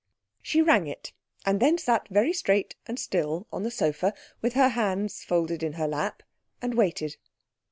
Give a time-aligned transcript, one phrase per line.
[0.41, 1.13] She rang it,
[1.45, 5.73] and then sat very straight and still on the sofa with her hands folded in
[5.73, 6.23] her lap,
[6.59, 7.17] and waited.